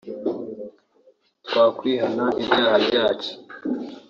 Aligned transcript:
twakwihana 1.45 2.25
ibyaha 2.41 2.77
byacu 2.87 3.31